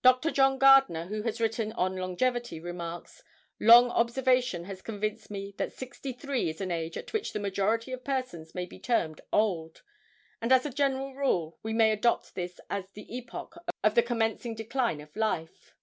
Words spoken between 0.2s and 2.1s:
John Gardner, who has written on